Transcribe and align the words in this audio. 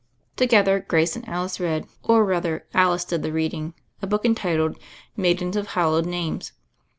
Together, 0.35 0.79
Grace 0.79 1.15
and 1.15 1.29
Alice 1.29 1.59
read— 1.59 1.85
or, 2.03 2.25
rather, 2.25 2.65
Alice 2.73 3.05
did 3.05 3.21
the 3.21 3.31
reading— 3.31 3.75
a 4.01 4.07
book 4.07 4.25
entitled 4.25 4.79
'^Maidens 5.15 5.55
of 5.55 5.67
Hallowed 5.73 6.07
Names." 6.07 6.53